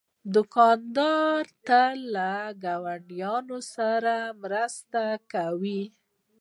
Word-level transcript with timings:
دوکاندار 0.35 1.43
تل 1.67 1.97
له 2.15 2.31
ګاونډیانو 2.63 3.59
سره 3.73 4.15
مرسته 4.41 5.03
کوي. 5.33 5.81